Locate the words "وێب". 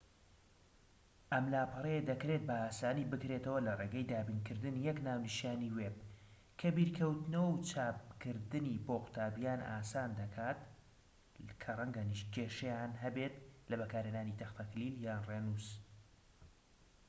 5.77-5.97